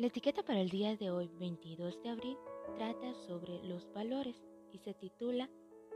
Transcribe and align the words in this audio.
La 0.00 0.06
etiqueta 0.06 0.42
para 0.42 0.62
el 0.62 0.70
día 0.70 0.96
de 0.96 1.10
hoy, 1.10 1.30
22 1.38 2.02
de 2.02 2.08
abril, 2.08 2.38
trata 2.78 3.12
sobre 3.26 3.62
los 3.64 3.86
valores 3.92 4.34
y 4.72 4.78
se 4.78 4.94
titula 4.94 5.50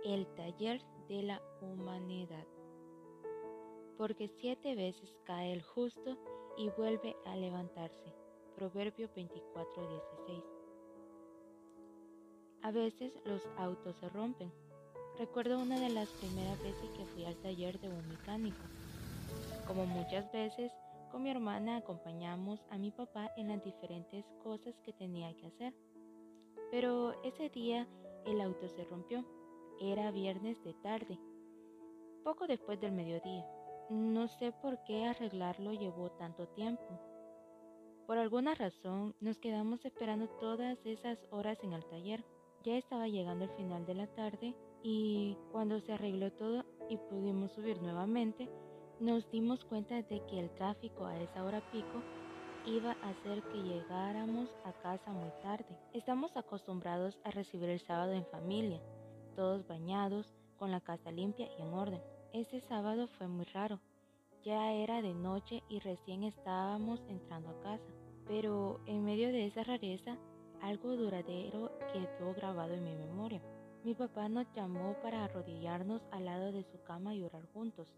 El 0.04 0.26
taller 0.34 0.82
de 1.08 1.22
la 1.22 1.40
humanidad. 1.62 2.44
Porque 3.96 4.28
siete 4.28 4.74
veces 4.74 5.16
cae 5.24 5.54
el 5.54 5.62
justo 5.62 6.18
y 6.58 6.68
vuelve 6.76 7.16
a 7.24 7.34
levantarse. 7.36 8.12
Proverbio 8.56 9.08
24:16. 9.14 10.44
A 12.60 12.70
veces 12.72 13.14
los 13.24 13.40
autos 13.56 13.96
se 13.96 14.10
rompen. 14.10 14.52
Recuerdo 15.18 15.58
una 15.58 15.80
de 15.80 15.88
las 15.88 16.10
primeras 16.10 16.62
veces 16.62 16.90
que 16.90 17.06
fui 17.06 17.24
al 17.24 17.36
taller 17.36 17.80
de 17.80 17.88
un 17.88 18.06
mecánico. 18.06 18.64
Como 19.66 19.86
muchas 19.86 20.30
veces, 20.30 20.70
con 21.14 21.22
mi 21.22 21.30
hermana 21.30 21.76
acompañamos 21.76 22.66
a 22.70 22.76
mi 22.76 22.90
papá 22.90 23.30
en 23.36 23.46
las 23.46 23.62
diferentes 23.62 24.24
cosas 24.42 24.74
que 24.80 24.92
tenía 24.92 25.32
que 25.36 25.46
hacer. 25.46 25.72
Pero 26.72 27.22
ese 27.22 27.50
día 27.50 27.86
el 28.26 28.40
auto 28.40 28.68
se 28.68 28.82
rompió. 28.82 29.24
Era 29.80 30.10
viernes 30.10 30.60
de 30.64 30.74
tarde, 30.74 31.16
poco 32.24 32.48
después 32.48 32.80
del 32.80 32.90
mediodía. 32.90 33.46
No 33.90 34.26
sé 34.26 34.50
por 34.60 34.82
qué 34.82 35.04
arreglarlo 35.04 35.72
llevó 35.72 36.10
tanto 36.10 36.48
tiempo. 36.48 36.98
Por 38.08 38.18
alguna 38.18 38.56
razón 38.56 39.14
nos 39.20 39.38
quedamos 39.38 39.84
esperando 39.84 40.28
todas 40.40 40.84
esas 40.84 41.24
horas 41.30 41.62
en 41.62 41.74
el 41.74 41.84
taller. 41.84 42.24
Ya 42.64 42.76
estaba 42.76 43.06
llegando 43.06 43.44
el 43.44 43.50
final 43.50 43.86
de 43.86 43.94
la 43.94 44.08
tarde 44.08 44.56
y 44.82 45.36
cuando 45.52 45.78
se 45.78 45.92
arregló 45.92 46.32
todo 46.32 46.64
y 46.90 46.96
pudimos 46.96 47.52
subir 47.52 47.80
nuevamente, 47.80 48.50
nos 49.00 49.28
dimos 49.30 49.64
cuenta 49.64 49.96
de 49.96 50.20
que 50.26 50.40
el 50.40 50.50
tráfico 50.50 51.06
a 51.06 51.18
esa 51.20 51.44
hora 51.44 51.60
pico 51.72 52.02
iba 52.66 52.96
a 53.02 53.10
hacer 53.10 53.42
que 53.44 53.62
llegáramos 53.62 54.48
a 54.64 54.72
casa 54.72 55.12
muy 55.12 55.30
tarde. 55.42 55.76
Estamos 55.92 56.36
acostumbrados 56.36 57.18
a 57.24 57.30
recibir 57.30 57.68
el 57.68 57.80
sábado 57.80 58.12
en 58.12 58.24
familia, 58.26 58.80
todos 59.36 59.66
bañados, 59.66 60.32
con 60.58 60.70
la 60.70 60.80
casa 60.80 61.10
limpia 61.10 61.48
y 61.58 61.62
en 61.62 61.74
orden. 61.74 62.00
Ese 62.32 62.60
sábado 62.60 63.06
fue 63.18 63.28
muy 63.28 63.44
raro. 63.46 63.80
Ya 64.44 64.72
era 64.72 65.02
de 65.02 65.14
noche 65.14 65.62
y 65.68 65.78
recién 65.80 66.22
estábamos 66.24 67.00
entrando 67.08 67.50
a 67.50 67.60
casa. 67.60 67.92
Pero 68.26 68.80
en 68.86 69.04
medio 69.04 69.28
de 69.28 69.46
esa 69.46 69.64
rareza, 69.64 70.16
algo 70.62 70.96
duradero 70.96 71.70
quedó 71.92 72.32
grabado 72.34 72.74
en 72.74 72.84
mi 72.84 72.94
memoria. 72.94 73.42
Mi 73.84 73.94
papá 73.94 74.28
nos 74.28 74.46
llamó 74.54 74.96
para 75.02 75.24
arrodillarnos 75.24 76.00
al 76.10 76.24
lado 76.24 76.52
de 76.52 76.64
su 76.64 76.82
cama 76.84 77.14
y 77.14 77.22
orar 77.22 77.44
juntos. 77.52 77.88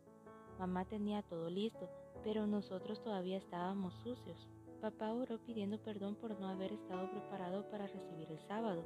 Mamá 0.58 0.84
tenía 0.84 1.22
todo 1.22 1.50
listo, 1.50 1.88
pero 2.24 2.46
nosotros 2.46 3.02
todavía 3.02 3.36
estábamos 3.36 3.94
sucios. 4.02 4.48
Papá 4.80 5.12
oró 5.12 5.38
pidiendo 5.44 5.78
perdón 5.82 6.16
por 6.16 6.38
no 6.38 6.48
haber 6.48 6.72
estado 6.72 7.10
preparado 7.10 7.68
para 7.70 7.86
recibir 7.86 8.30
el 8.30 8.40
sábado 8.46 8.84